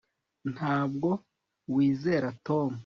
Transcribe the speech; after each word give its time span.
ntabwo 0.53 1.09
wizera 1.73 2.27
tom 2.47 2.71